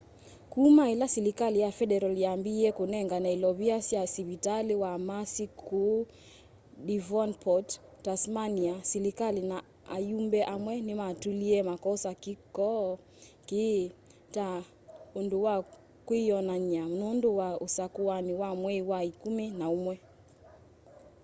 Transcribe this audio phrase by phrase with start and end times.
[0.49, 6.07] kuma ila silikali ya federal yambiie kunengane ilovia sya sivitali wa mersey kuu
[6.87, 7.69] devonport
[8.05, 9.57] tasmania silikali na
[9.95, 12.75] ayumbe amwe nimatulie makosa kiko
[13.47, 13.83] kii
[14.33, 14.47] ta
[15.19, 15.55] undu wa
[16.07, 19.95] kwiyonany'a nundu wa usakuani wa mwei wa ikumi na umwe